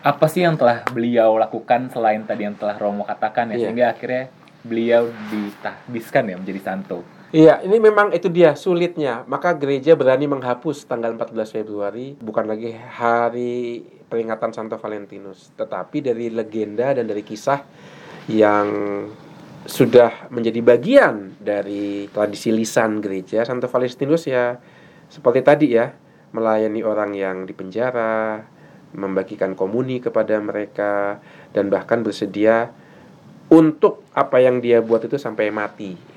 apa 0.00 0.28
sih 0.28 0.44
yang 0.44 0.54
telah 0.54 0.84
beliau 0.86 1.34
lakukan 1.34 1.88
selain 1.90 2.22
tadi 2.22 2.44
yang 2.44 2.54
telah 2.54 2.76
Romo 2.76 3.02
katakan 3.02 3.52
ya, 3.52 3.56
Iya. 3.56 3.62
sehingga 3.68 3.86
akhirnya 3.90 4.24
beliau 4.60 5.02
ditahbiskan 5.30 6.28
ya 6.28 6.36
menjadi 6.36 6.60
santo. 6.60 7.00
Iya, 7.34 7.58
ini 7.66 7.82
memang 7.82 8.14
itu 8.14 8.30
dia 8.30 8.54
sulitnya. 8.54 9.26
Maka 9.26 9.50
gereja 9.58 9.98
berani 9.98 10.30
menghapus 10.30 10.86
tanggal 10.86 11.10
14 11.10 11.58
Februari 11.58 12.14
bukan 12.22 12.46
lagi 12.46 12.70
hari 12.70 13.82
peringatan 14.06 14.54
Santo 14.54 14.78
Valentinus, 14.78 15.50
tetapi 15.58 16.06
dari 16.06 16.30
legenda 16.30 16.94
dan 16.94 17.10
dari 17.10 17.26
kisah 17.26 17.66
yang 18.30 18.66
sudah 19.66 20.30
menjadi 20.30 20.62
bagian 20.62 21.34
dari 21.42 22.06
tradisi 22.14 22.54
lisan 22.54 23.02
gereja 23.02 23.42
Santo 23.42 23.66
Valentinus 23.66 24.30
ya 24.30 24.54
seperti 25.10 25.42
tadi 25.42 25.74
ya, 25.74 25.90
melayani 26.30 26.86
orang 26.86 27.10
yang 27.18 27.42
dipenjara, 27.42 28.46
membagikan 28.94 29.58
komuni 29.58 29.98
kepada 29.98 30.38
mereka 30.38 31.18
dan 31.50 31.66
bahkan 31.74 32.06
bersedia 32.06 32.70
untuk 33.50 34.06
apa 34.14 34.38
yang 34.38 34.62
dia 34.62 34.78
buat 34.78 35.02
itu 35.02 35.18
sampai 35.18 35.50
mati. 35.50 36.15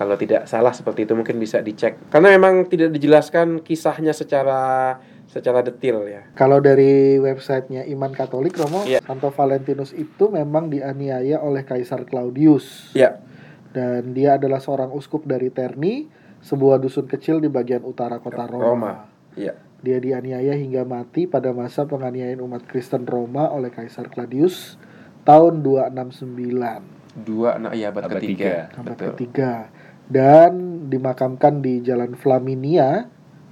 Kalau 0.00 0.16
tidak 0.16 0.48
salah 0.48 0.72
seperti 0.72 1.04
itu 1.04 1.12
mungkin 1.12 1.36
bisa 1.36 1.60
dicek. 1.60 2.08
Karena 2.08 2.32
memang 2.32 2.64
tidak 2.64 2.88
dijelaskan 2.96 3.60
kisahnya 3.60 4.16
secara 4.16 4.96
secara 5.28 5.60
detail 5.60 6.08
ya. 6.08 6.24
Kalau 6.32 6.56
dari 6.56 7.20
websitenya 7.20 7.84
Iman 7.84 8.16
Katolik, 8.16 8.56
Romo, 8.56 8.88
Iya. 8.88 9.04
Santo 9.04 9.28
Valentinus 9.28 9.92
itu 9.92 10.32
memang 10.32 10.72
dianiaya 10.72 11.44
oleh 11.44 11.68
Kaisar 11.68 12.08
Claudius. 12.08 12.96
Ya. 12.96 13.20
Dan 13.76 14.16
dia 14.16 14.40
adalah 14.40 14.56
seorang 14.58 14.88
uskup 14.90 15.28
dari 15.28 15.52
Terni, 15.52 16.08
sebuah 16.40 16.80
dusun 16.80 17.04
kecil 17.04 17.36
di 17.38 17.52
bagian 17.52 17.84
utara 17.84 18.24
kota 18.24 18.48
Roma. 18.48 18.64
Roma. 18.64 18.92
Iya. 19.36 19.52
Dia 19.84 20.00
dianiaya 20.00 20.56
hingga 20.56 20.88
mati 20.88 21.28
pada 21.28 21.52
masa 21.52 21.84
penganiayaan 21.84 22.40
umat 22.40 22.64
Kristen 22.64 23.04
Roma 23.04 23.52
oleh 23.52 23.68
Kaisar 23.68 24.08
Claudius 24.08 24.80
tahun 25.22 25.60
269, 25.60 27.20
Dua 27.20 27.60
anak 27.60 27.76
ya 27.76 27.92
abad, 27.92 28.08
Abad 28.08 28.16
ketiga. 28.16 28.72
abad 28.72 28.96
Betul. 28.96 29.06
ketiga. 29.14 29.52
Dan 30.10 30.84
dimakamkan 30.90 31.62
di 31.62 31.80
Jalan 31.86 32.18
Flaminia 32.18 33.06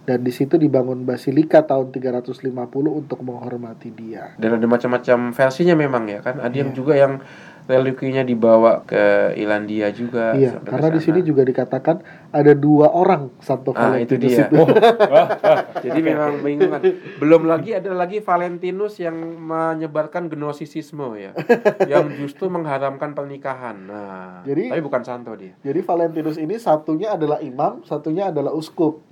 dan 0.08 0.24
di 0.24 0.32
situ 0.32 0.56
dibangun 0.56 1.04
basilika 1.04 1.62
tahun 1.68 1.92
350 1.94 2.48
untuk 2.88 3.20
menghormati 3.22 3.92
dia. 3.92 4.34
Dan 4.40 4.56
ada 4.58 4.66
macam-macam 4.66 5.36
versinya 5.36 5.76
memang 5.78 6.08
ya 6.08 6.24
kan. 6.24 6.40
Ada 6.40 6.56
yang 6.56 6.72
Iya. 6.72 6.76
juga 6.76 6.94
yang 6.96 7.20
reliquinya 7.68 8.24
dibawa 8.24 8.80
ke 8.82 8.96
Irlandia 9.36 9.92
juga. 9.92 10.32
Iya, 10.32 10.56
karena 10.58 10.88
di 10.88 10.98
sini 10.98 11.20
juga 11.20 11.44
dikatakan 11.44 12.00
ada 12.28 12.52
dua 12.52 12.88
orang 12.88 13.28
Santo 13.38 13.70
Ah, 13.70 13.94
itu 13.94 14.16
Valentinus 14.16 14.32
dia. 14.32 14.46
itu. 14.48 14.56
Jadi 15.84 16.00
memang 16.00 16.40
bingungan. 16.40 16.80
Belum 17.16 17.44
lagi 17.44 17.76
ada 17.76 17.92
lagi 17.92 18.18
Valentinus 18.18 18.96
yang 18.96 19.14
menyebarkan 19.38 20.26
gnosisisme 20.26 21.12
ya, 21.14 21.36
yang 21.92 22.08
justru 22.16 22.48
mengharamkan 22.48 23.12
pernikahan. 23.12 23.76
Nah, 23.84 24.40
Jadi- 24.42 24.72
tapi 24.72 24.80
bukan 24.80 25.02
santo 25.04 25.36
dia. 25.36 25.52
Jadi 25.60 25.80
Valentinus 25.80 26.40
ini 26.40 26.56
satunya 26.56 27.12
adalah 27.12 27.38
imam, 27.38 27.84
satunya 27.84 28.32
adalah 28.32 28.50
uskup. 28.50 29.04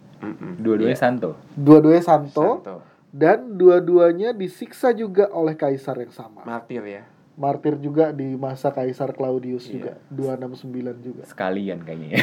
Dua-duanya 0.56 0.96
Iya, 0.96 0.98
santo. 0.98 1.36
Dua-duanya 1.52 2.00
santo, 2.00 2.64
santo. 2.64 2.76
dan 3.12 3.52
dua-duanya 3.52 4.32
disiksa 4.32 4.90
juga 4.90 5.28
oleh 5.28 5.52
kaisar 5.52 6.00
yang 6.00 6.08
sama. 6.08 6.40
Martir 6.42 6.80
ya. 6.82 7.04
Martir 7.37 7.76
juga 7.76 8.11
di 8.11 8.33
masa 8.33 8.73
Kaisar 8.73 9.12
Claudius 9.12 9.69
Iya. 9.69 9.73
juga, 9.93 9.93
269 10.09 10.97
juga. 10.99 11.23
Sekalian 11.23 11.85
kayaknya 11.85 12.09
ya. 12.11 12.19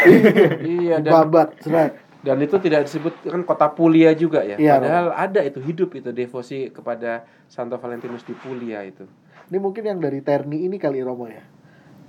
iya 0.60 0.96
dan 0.98 1.12
Babat, 1.13 1.62
serat. 1.62 1.93
dan 2.20 2.38
itu 2.39 2.58
tidak 2.58 2.89
disebut 2.89 3.13
kan 3.24 3.41
kota 3.43 3.70
Puglia 3.70 4.12
juga 4.13 4.41
ya. 4.41 4.58
Iya, 4.58 4.74
Padahal 4.75 5.08
ada 5.13 5.41
itu 5.41 5.60
hidup 5.60 5.93
itu 5.93 6.10
devosi 6.10 6.67
kepada 6.67 7.24
Santo 7.46 7.77
Valentinus 7.77 8.22
di 8.22 8.34
Puglia 8.34 8.82
itu. 8.82 9.05
Ini 9.46 9.58
mungkin 9.58 9.86
yang 9.86 10.00
dari 10.00 10.17
Terni 10.20 10.65
ini 10.65 10.75
kali 10.75 10.98
Romo 11.00 11.29
ya. 11.29 11.46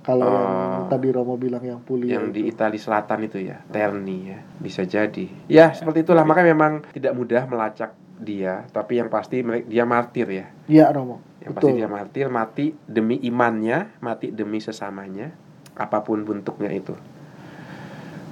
Kalau 0.01 0.25
yang 0.25 0.85
Oh. 0.85 0.87
tadi 0.87 1.09
Romo 1.09 1.33
bilang 1.35 1.61
yang 1.61 1.81
Puglia 1.81 2.15
yang 2.15 2.29
di 2.29 2.41
itu. 2.41 2.53
Italia 2.53 2.77
Selatan 2.79 3.21
itu 3.21 3.37
ya, 3.39 3.61
Terni 3.67 4.29
ya, 4.29 4.39
bisa 4.57 4.81
jadi. 4.81 5.29
Ya, 5.45 5.73
seperti 5.73 6.01
itulah 6.01 6.21
makanya 6.21 6.53
memang 6.53 6.73
tidak 6.89 7.13
mudah 7.13 7.45
melacak 7.45 7.93
dia, 8.15 8.65
tapi 8.69 8.97
yang 8.97 9.09
pasti 9.09 9.41
dia 9.63 9.83
martir 9.83 10.25
ya. 10.25 10.45
Iya 10.65 10.89
Romo. 10.89 11.21
Yang 11.45 11.53
pasti 11.61 11.69
Betul. 11.69 11.79
dia 11.79 11.89
martir, 11.89 12.27
mati 12.33 12.65
demi 12.89 13.21
imannya, 13.21 14.01
mati 14.01 14.33
demi 14.33 14.57
sesamanya, 14.57 15.29
apa 15.77 16.01
pun 16.01 16.25
bentuknya 16.25 16.73
itu. 16.73 16.97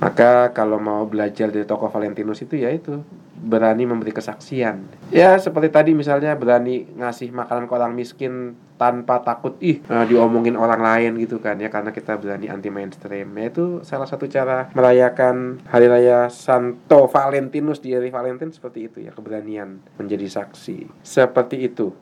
Maka 0.01 0.51
kalau 0.51 0.81
mau 0.81 1.05
belajar 1.05 1.47
dari 1.53 1.63
tokoh 1.63 1.87
Valentinus 1.87 2.43
itu 2.43 2.59
ya 2.59 2.73
itu 2.73 3.05
berani 3.43 3.83
memberi 3.87 4.15
kesaksian. 4.15 4.83
Ya 5.11 5.35
seperti 5.35 5.69
tadi 5.69 5.91
misalnya 5.91 6.33
berani 6.33 6.87
ngasih 6.95 7.29
makanan 7.35 7.67
ke 7.67 7.73
orang 7.75 7.91
miskin 7.95 8.55
tanpa 8.79 9.23
takut 9.23 9.55
ih 9.63 9.79
eh, 9.79 10.05
diomongin 10.07 10.59
orang 10.59 10.83
lain 10.83 11.11
gitu 11.21 11.39
kan 11.39 11.55
ya 11.59 11.71
karena 11.71 11.91
kita 11.91 12.19
berani 12.19 12.47
anti 12.47 12.67
mainstream. 12.67 13.31
Ya 13.35 13.45
itu 13.47 13.83
salah 13.83 14.07
satu 14.07 14.27
cara 14.27 14.71
merayakan 14.75 15.63
hari 15.67 15.87
raya 15.87 16.27
Santo 16.27 17.07
Valentinus 17.07 17.79
di 17.83 17.95
hari 17.95 18.11
Valentin 18.11 18.51
seperti 18.51 18.91
itu 18.91 18.97
ya 19.03 19.11
keberanian 19.11 19.83
menjadi 19.99 20.27
saksi. 20.27 21.03
Seperti 21.03 21.63
itu. 21.63 21.95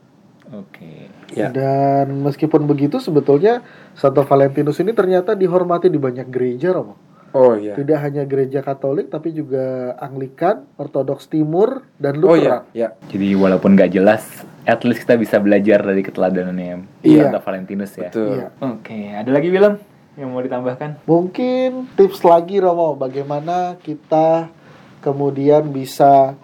Oke. 0.51 1.07
Ya. 1.31 1.47
Dan 1.47 2.21
meskipun 2.21 2.67
begitu 2.67 2.99
sebetulnya 2.99 3.63
Santo 3.95 4.23
Valentinus 4.23 4.79
ini 4.79 4.91
ternyata 4.91 5.31
dihormati 5.31 5.87
di 5.87 5.95
banyak 5.95 6.27
gereja 6.27 6.75
Romo. 6.75 6.95
Oh 7.31 7.55
iya. 7.55 7.79
Tidak 7.79 7.95
hanya 7.95 8.27
gereja 8.27 8.59
Katolik 8.59 9.07
tapi 9.07 9.31
juga 9.31 9.95
Anglikan, 9.95 10.67
Ortodoks 10.75 11.31
Timur 11.31 11.87
dan 11.95 12.19
Oh 12.19 12.35
iya, 12.35 12.59
Lutheran. 12.59 12.61
ya. 12.75 12.87
Jadi 13.07 13.27
walaupun 13.39 13.71
nggak 13.71 13.91
jelas, 13.95 14.43
at 14.67 14.83
least 14.83 15.07
kita 15.07 15.15
bisa 15.15 15.39
belajar 15.39 15.79
dari 15.79 16.03
keteladanannya 16.03 16.99
Iya. 16.99 17.31
Santo 17.31 17.39
Valentinus 17.39 17.95
ya. 17.95 18.11
Betul. 18.11 18.35
Iya. 18.35 18.47
Oke, 18.59 18.99
ada 19.15 19.31
lagi 19.31 19.47
Willem 19.47 19.79
yang 20.19 20.35
mau 20.35 20.43
ditambahkan? 20.43 21.07
Mungkin 21.07 21.95
tips 21.95 22.19
lagi 22.27 22.59
Romo 22.59 22.99
bagaimana 22.99 23.79
kita 23.79 24.51
kemudian 24.99 25.71
bisa 25.71 26.35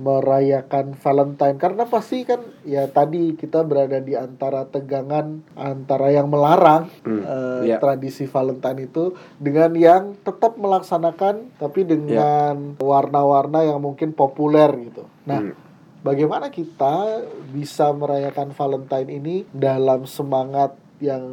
merayakan 0.00 0.96
Valentine 0.96 1.60
karena 1.60 1.84
pasti 1.84 2.24
kan 2.24 2.40
ya 2.64 2.88
tadi 2.88 3.36
kita 3.36 3.60
berada 3.68 4.00
di 4.00 4.16
antara 4.16 4.64
tegangan 4.64 5.44
antara 5.52 6.08
yang 6.08 6.32
melarang 6.32 6.88
Hmm, 7.04 7.20
eh, 7.20 7.60
iya. 7.68 7.76
tradisi 7.76 8.24
Valentine 8.24 8.88
itu 8.88 9.12
dengan 9.36 9.76
yang 9.76 10.16
tetap 10.24 10.56
melaksanakan 10.56 11.60
tapi 11.60 11.84
dengan 11.84 12.80
warna-warna 12.80 13.60
yang 13.68 13.78
mungkin 13.84 14.16
populer 14.16 14.72
gitu. 14.88 15.04
Nah, 15.28 15.40
Hmm. 15.44 15.54
bagaimana 16.00 16.48
kita 16.48 17.20
bisa 17.52 17.92
merayakan 17.92 18.56
Valentine 18.56 19.10
ini 19.12 19.36
dalam 19.52 20.08
semangat 20.08 20.72
yang 21.04 21.24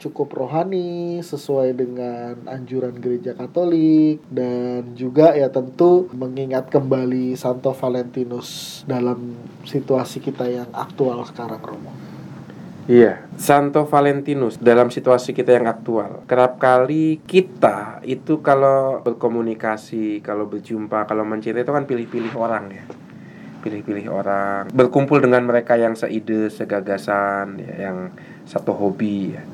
cukup 0.00 0.32
rohani 0.32 1.20
sesuai 1.20 1.76
dengan 1.76 2.32
anjuran 2.48 2.96
gereja 2.96 3.36
Katolik 3.36 4.24
dan 4.32 4.96
juga 4.96 5.36
ya 5.36 5.52
tentu 5.52 6.08
mengingat 6.16 6.72
kembali 6.72 7.36
Santo 7.36 7.76
Valentinus 7.76 8.80
dalam 8.88 9.36
situasi 9.68 10.24
kita 10.24 10.48
yang 10.48 10.72
aktual 10.72 11.20
sekarang 11.28 11.60
Romo. 11.60 11.92
Iya, 12.90 13.28
Santo 13.38 13.86
Valentinus 13.86 14.58
dalam 14.58 14.90
situasi 14.90 15.30
kita 15.30 15.54
yang 15.54 15.70
aktual. 15.70 16.26
Kerap 16.26 16.58
kali 16.58 17.22
kita 17.22 18.02
itu 18.02 18.42
kalau 18.42 18.98
berkomunikasi, 19.04 20.18
kalau 20.24 20.50
berjumpa, 20.50 21.06
kalau 21.06 21.22
mencintai 21.22 21.62
itu 21.62 21.70
kan 21.70 21.86
pilih-pilih 21.86 22.34
orang 22.34 22.64
ya. 22.72 22.84
Pilih-pilih 23.60 24.08
orang, 24.10 24.72
berkumpul 24.72 25.20
dengan 25.22 25.44
mereka 25.44 25.76
yang 25.76 25.94
seide, 25.94 26.48
segagasan, 26.50 27.60
ya, 27.62 27.92
yang 27.92 28.10
satu 28.48 28.72
hobi 28.72 29.38
ya. 29.38 29.44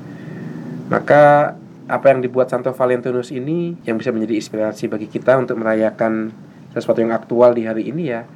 Maka 0.86 1.54
apa 1.86 2.06
yang 2.10 2.22
dibuat 2.22 2.50
Santo 2.50 2.70
Valentinus 2.74 3.30
ini 3.34 3.78
yang 3.86 3.98
bisa 3.98 4.10
menjadi 4.10 4.38
inspirasi 4.38 4.90
bagi 4.90 5.06
kita 5.10 5.38
untuk 5.38 5.58
merayakan 5.58 6.30
sesuatu 6.74 7.02
yang 7.02 7.14
aktual 7.14 7.54
di 7.54 7.66
hari 7.66 7.90
ini 7.90 8.10
ya 8.10 8.26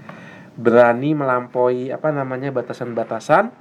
berani 0.58 1.14
melampaui 1.14 1.94
apa 1.94 2.10
namanya 2.10 2.50
batasan-batasan 2.50 3.54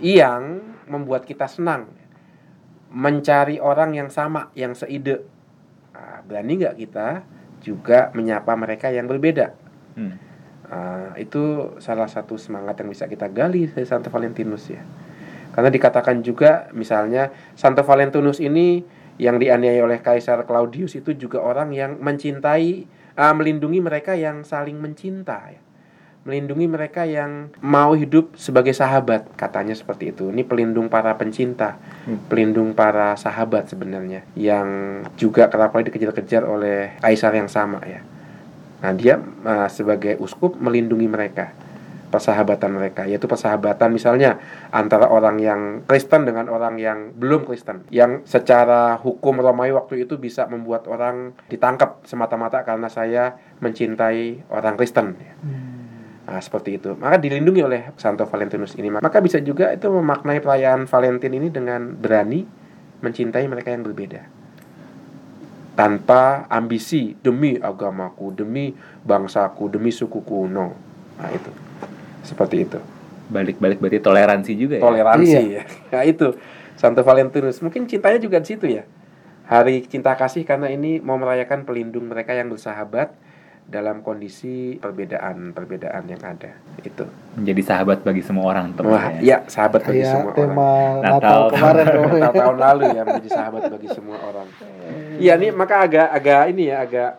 yang 0.00 0.64
membuat 0.88 1.28
kita 1.28 1.44
senang. 1.48 1.88
Mencari 2.88 3.60
orang 3.60 3.92
yang 3.92 4.08
sama 4.08 4.48
yang 4.56 4.72
seide. 4.72 5.28
Nah, 5.92 6.24
berani 6.24 6.64
nggak 6.64 6.76
kita 6.80 7.08
juga 7.60 8.08
menyapa 8.16 8.56
mereka 8.56 8.88
yang 8.88 9.04
berbeda? 9.04 9.52
Hmm. 9.92 10.16
Ah, 10.68 11.12
itu 11.20 11.76
salah 11.80 12.08
satu 12.08 12.40
semangat 12.40 12.80
yang 12.80 12.88
bisa 12.88 13.04
kita 13.04 13.28
gali 13.28 13.68
dari 13.68 13.84
Santo 13.88 14.12
Valentinus 14.12 14.68
ya 14.68 14.84
karena 15.58 15.74
dikatakan 15.74 16.22
juga 16.22 16.70
misalnya 16.70 17.34
Santo 17.58 17.82
Valentinus 17.82 18.38
ini 18.38 18.86
yang 19.18 19.42
dianiaya 19.42 19.82
oleh 19.82 19.98
Kaisar 19.98 20.46
Claudius 20.46 20.94
itu 20.94 21.18
juga 21.18 21.42
orang 21.42 21.74
yang 21.74 21.98
mencintai 21.98 22.86
ah, 23.18 23.34
melindungi 23.34 23.82
mereka 23.82 24.14
yang 24.14 24.46
saling 24.46 24.78
mencinta 24.78 25.50
ya 25.50 25.58
melindungi 26.22 26.70
mereka 26.70 27.02
yang 27.08 27.50
mau 27.58 27.96
hidup 27.98 28.36
sebagai 28.36 28.76
sahabat 28.76 29.32
katanya 29.32 29.72
seperti 29.72 30.12
itu. 30.12 30.28
Ini 30.28 30.44
pelindung 30.44 30.92
para 30.92 31.16
pencinta 31.16 31.80
Hmm. 32.04 32.20
pelindung 32.30 32.76
para 32.76 33.18
sahabat 33.18 33.66
sebenarnya 33.66 34.28
yang 34.38 35.02
juga 35.18 35.48
kerap 35.50 35.72
kali 35.72 35.88
dikejar-kejar 35.90 36.44
oleh 36.46 36.94
kaisar 37.02 37.34
yang 37.34 37.50
sama 37.50 37.82
ya. 37.82 38.04
Nah 38.78 38.92
dia 38.94 39.18
uh, 39.42 39.66
sebagai 39.72 40.20
uskup 40.22 40.54
melindungi 40.60 41.10
mereka 41.10 41.50
persahabatan 42.08 42.72
mereka 42.72 43.04
yaitu 43.04 43.28
persahabatan 43.28 43.92
misalnya 43.92 44.40
antara 44.72 45.08
orang 45.12 45.36
yang 45.38 45.60
Kristen 45.84 46.24
dengan 46.24 46.48
orang 46.48 46.80
yang 46.80 47.12
belum 47.14 47.44
Kristen 47.44 47.84
yang 47.92 48.24
secara 48.24 48.96
hukum 48.98 49.40
Romawi 49.44 49.76
waktu 49.76 50.08
itu 50.08 50.16
bisa 50.16 50.48
membuat 50.48 50.88
orang 50.88 51.36
ditangkap 51.52 52.02
semata-mata 52.08 52.64
karena 52.64 52.88
saya 52.88 53.36
mencintai 53.60 54.48
orang 54.48 54.74
Kristen 54.80 55.14
Nah, 56.28 56.44
seperti 56.44 56.76
itu. 56.76 56.92
Maka 56.92 57.16
dilindungi 57.16 57.64
oleh 57.64 57.80
Santo 57.96 58.28
Valentinus 58.28 58.76
ini. 58.76 58.92
Maka 58.92 59.24
bisa 59.24 59.40
juga 59.40 59.72
itu 59.72 59.88
memaknai 59.88 60.44
perayaan 60.44 60.84
Valentin 60.84 61.32
ini 61.32 61.48
dengan 61.48 61.96
berani 61.96 62.44
mencintai 63.00 63.48
mereka 63.48 63.72
yang 63.72 63.80
berbeda. 63.80 64.28
Tanpa 65.72 66.44
ambisi 66.52 67.16
demi 67.16 67.56
agamaku, 67.56 68.44
demi 68.44 68.76
bangsaku, 69.08 69.72
demi 69.72 69.88
sukuku. 69.88 70.44
No. 70.52 70.76
Nah, 71.16 71.32
itu. 71.32 71.67
Seperti 72.28 72.68
itu. 72.68 72.78
Balik-balik 73.32 73.80
berarti 73.80 74.00
toleransi 74.04 74.52
juga 74.52 74.76
ya. 74.76 74.84
Toleransi 74.84 75.40
ya. 75.48 75.64
Nah, 75.92 76.04
itu 76.12 76.36
Santo 76.76 77.00
Valentinus. 77.00 77.64
Mungkin 77.64 77.88
cintanya 77.88 78.20
juga 78.20 78.36
di 78.44 78.48
situ 78.52 78.68
ya. 78.68 78.84
Hari 79.48 79.88
cinta 79.88 80.12
kasih 80.12 80.44
karena 80.44 80.68
ini 80.68 81.00
mau 81.00 81.16
merayakan 81.16 81.64
pelindung 81.64 82.12
mereka 82.12 82.36
yang 82.36 82.52
bersahabat 82.52 83.16
dalam 83.68 84.00
kondisi 84.00 84.80
perbedaan-perbedaan 84.80 86.08
yang 86.08 86.22
ada. 86.24 86.56
Itu. 86.80 87.04
Menjadi 87.36 87.62
sahabat 87.64 88.00
bagi 88.00 88.24
semua 88.24 88.48
orang 88.48 88.72
Wah, 88.80 89.12
tentunya. 89.12 89.20
iya 89.20 89.38
sahabat 89.44 89.84
bagi 89.84 90.00
Kayak 90.00 90.12
semua 90.12 90.32
orang. 90.32 90.36
tema 90.40 90.68
Natal. 91.04 91.12
Natal 91.12 91.40
kemarin. 91.52 91.86
Natal 92.24 92.32
tahun 92.32 92.56
lalu 92.64 92.84
ya 92.96 93.02
menjadi 93.04 93.30
sahabat 93.32 93.62
bagi 93.68 93.88
semua 93.92 94.16
orang. 94.24 94.48
Iya 95.20 95.32
nih 95.36 95.50
maka 95.52 95.74
agak 95.84 96.08
agak 96.16 96.42
ini 96.48 96.64
ya 96.72 96.76
agak 96.80 97.10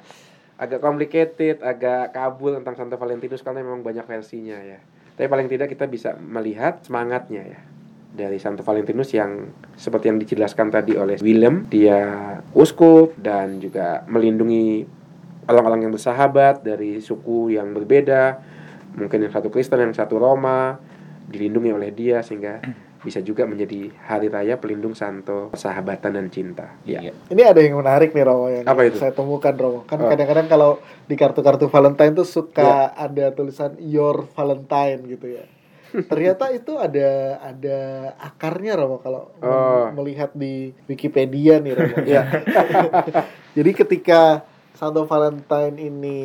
agak 0.59 0.79
complicated, 0.81 1.55
agak 1.61 2.11
kabul 2.11 2.57
tentang 2.57 2.75
Santo 2.75 2.97
Valentinus 2.97 3.45
karena 3.45 3.61
memang 3.61 3.85
banyak 3.85 4.03
versinya 4.09 4.57
ya. 4.57 4.81
Tapi 5.19 5.27
paling 5.27 5.51
tidak 5.51 5.67
kita 5.67 5.83
bisa 5.83 6.15
melihat 6.15 6.79
semangatnya 6.79 7.43
ya 7.43 7.59
dari 8.15 8.39
Santo 8.39 8.63
Valentinus 8.63 9.11
yang 9.11 9.51
seperti 9.75 10.07
yang 10.07 10.15
dijelaskan 10.15 10.71
tadi 10.71 10.95
oleh 10.95 11.19
Willem, 11.19 11.67
dia 11.67 11.99
uskup 12.55 13.19
dan 13.19 13.59
juga 13.59 14.07
melindungi 14.07 14.87
orang-orang 15.43 15.83
yang 15.83 15.91
bersahabat 15.91 16.63
dari 16.63 17.03
suku 17.03 17.51
yang 17.51 17.75
berbeda, 17.75 18.39
mungkin 18.95 19.27
yang 19.27 19.33
satu 19.35 19.51
Kristen, 19.51 19.83
yang 19.83 19.91
satu 19.91 20.15
Roma, 20.15 20.79
dilindungi 21.27 21.75
oleh 21.75 21.91
dia 21.91 22.23
sehingga 22.23 22.63
bisa 22.99 23.19
juga 23.19 23.47
menjadi 23.47 23.95
hari 24.03 24.27
raya 24.27 24.59
pelindung 24.59 24.91
Santo 24.91 25.47
persahabatan 25.49 26.19
dan 26.19 26.27
cinta. 26.27 26.75
Ya. 26.83 26.99
Iya. 26.99 27.13
Ini 27.31 27.41
ada 27.47 27.59
yang 27.63 27.79
menarik 27.79 28.11
nih 28.11 28.23
Romo 28.23 28.51
yang 28.51 28.67
Apa 28.67 28.83
itu? 28.83 28.99
saya 28.99 29.15
temukan 29.15 29.55
Romo. 29.55 29.79
Kan 29.87 29.99
Oh. 29.99 30.11
kadang-kadang 30.11 30.47
kalau 30.47 30.71
di 31.05 31.15
kartu-kartu 31.15 31.67
Valentine 31.67 32.11
tuh 32.11 32.27
suka 32.27 32.91
ada 32.91 33.31
tulisan 33.31 33.79
Your 33.79 34.27
Valentine 34.31 34.99
gitu 35.07 35.31
ya. 35.31 35.47
Ternyata 35.89 36.51
itu 36.51 36.77
ada 36.77 37.09
ada 37.41 37.77
akarnya 38.19 38.75
Romo 38.75 38.99
kalau 38.99 39.31
Oh. 39.39 39.89
melihat 39.95 40.35
di 40.35 40.75
Wikipedia 40.85 41.57
nih 41.57 41.73
Romo. 41.73 41.97
Ya. 42.03 42.27
Jadi 43.57 43.71
ketika 43.73 44.43
Santo 44.75 45.03
Valentine 45.03 45.75
ini 45.75 46.19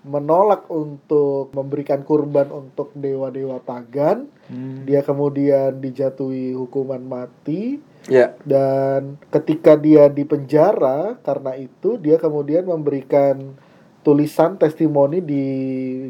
menolak 0.00 0.64
untuk 0.72 1.52
memberikan 1.52 2.00
kurban 2.02 2.48
untuk 2.48 2.92
dewa-dewa 2.96 3.60
pagan, 3.60 4.26
Hmm. 4.50 4.82
dia 4.82 5.04
kemudian 5.04 5.78
dijatuhi 5.78 6.58
hukuman 6.58 6.98
mati 6.98 7.78
Ya. 8.08 8.34
dan 8.42 9.20
ketika 9.30 9.76
dia 9.76 10.08
di 10.08 10.24
penjara 10.24 11.20
karena 11.20 11.54
itu 11.54 12.00
dia 12.00 12.16
kemudian 12.16 12.64
memberikan 12.66 13.54
tulisan 14.00 14.56
testimoni 14.56 15.20
di 15.20 15.44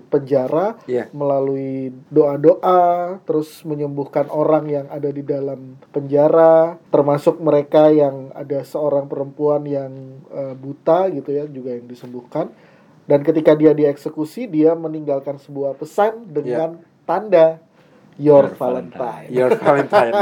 penjara 0.07 0.79
Ya. 0.87 1.11
melalui 1.11 1.91
doa-doa 2.09 3.19
terus 3.27 3.67
menyembuhkan 3.67 4.31
orang 4.31 4.71
yang 4.71 4.87
ada 4.89 5.11
di 5.11 5.21
dalam 5.21 5.75
penjara 5.91 6.79
termasuk 6.89 7.43
mereka 7.43 7.91
yang 7.91 8.31
ada 8.33 8.63
seorang 8.63 9.11
perempuan 9.11 9.67
yang 9.67 9.93
eh, 10.31 10.55
buta 10.55 11.11
gitu 11.11 11.35
ya 11.35 11.45
juga 11.45 11.75
yang 11.75 11.85
disembuhkan 11.85 12.55
dan 13.11 13.27
ketika 13.27 13.59
dia 13.59 13.75
dieksekusi 13.75 14.47
dia 14.47 14.79
meninggalkan 14.79 15.43
sebuah 15.43 15.75
pesan 15.75 16.31
dengan 16.31 16.79
tanda 17.03 17.59
Your 18.21 18.53
Your 18.53 18.55
Valentine. 18.55 19.27
Your 19.33 19.53
Valentine. 19.57 20.15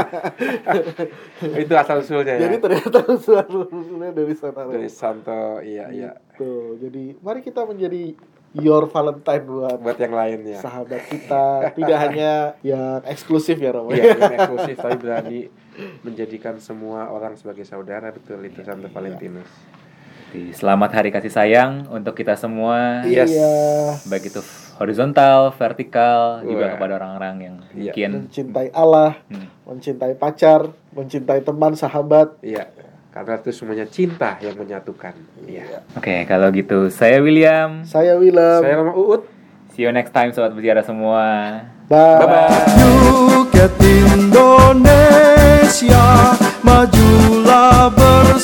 itu 1.67 1.73
asal 1.75 1.99
usulnya 1.99 2.39
ya. 2.39 2.47
Jadi 2.47 2.55
ternyata 2.63 2.97
usulan-usulnya 3.11 4.11
dari 4.15 4.33
sana. 4.39 4.71
dari 4.71 4.87
Santo, 4.87 5.59
iya 5.59 5.91
iya. 5.91 6.11
Tuh, 6.39 6.79
jadi 6.79 7.19
mari 7.19 7.43
kita 7.43 7.67
menjadi 7.67 8.15
your 8.55 8.87
Valentine 8.87 9.43
buat 9.43 9.77
Buat 9.83 9.99
yang 9.99 10.15
lain 10.15 10.39
ya. 10.47 10.59
sahabat 10.63 11.01
kita. 11.11 11.75
Tidak 11.75 11.97
hanya 12.07 12.55
yang 12.63 13.03
eksklusif 13.03 13.59
ya, 13.59 13.75
Romo. 13.75 13.91
Iya, 13.91 14.15
yang 14.15 14.33
eksklusif 14.47 14.79
tapi 14.79 14.95
berani 14.95 15.39
menjadikan 16.07 16.55
semua 16.63 17.11
orang 17.11 17.35
sebagai 17.35 17.67
saudara 17.67 18.15
betul 18.15 18.39
itu 18.47 18.63
Santo 18.63 18.87
Valentinus. 18.87 19.78
Jadi, 20.29 20.53
Selamat 20.53 20.93
hari 20.93 21.09
kasih 21.09 21.33
sayang 21.33 21.89
untuk 21.89 22.13
kita 22.13 22.37
semua. 22.37 23.01
Yes. 23.01 23.33
Iya. 23.33 23.97
Baik 24.05 24.29
itu 24.29 24.45
horizontal, 24.77 25.49
vertikal, 25.57 26.45
juga 26.45 26.69
Wah. 26.69 26.77
kepada 26.77 27.01
orang-orang 27.01 27.35
yang 27.41 27.55
Iya. 27.73 27.89
mungkin 27.89 28.29
mencintai 28.29 28.69
Allah, 28.69 29.17
Hmm. 29.25 29.49
mencintai 29.65 30.13
pacar, 30.13 30.69
mencintai 30.93 31.41
teman, 31.41 31.73
sahabat. 31.73 32.37
Iya, 32.45 32.69
karena 33.09 33.41
itu 33.41 33.49
semuanya 33.49 33.89
cinta 33.89 34.37
yang 34.37 34.53
menyatukan. 34.53 35.17
Iya. 35.49 35.81
Oke, 35.97 36.29
kalau 36.29 36.53
gitu 36.53 36.93
saya 36.93 37.17
William. 37.25 37.81
Saya 37.81 38.13
Willem. 38.13 38.61
Saya 38.61 38.85
Lama 38.85 38.93
Uut. 38.93 39.25
See 39.73 39.81
you 39.81 39.89
next 39.89 40.13
time 40.13 40.29
sobat 40.29 40.53
berziarah 40.53 40.85
semua. 40.85 41.25
Bye. 41.89 42.21
Bye 42.21 42.69
Indonesia 44.13 46.05
Majulah 46.61 47.89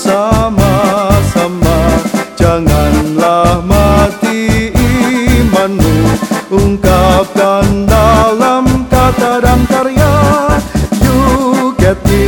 Janganlah 0.06 1.35
mati 3.61 4.71
imanmu 4.75 5.95
Ungkapkan 6.51 7.87
dalam 7.87 8.85
kata 8.91 9.39
dan 9.43 9.61
karya 9.69 10.13
You 11.01 11.71
get 11.79 11.99
me 12.09 12.24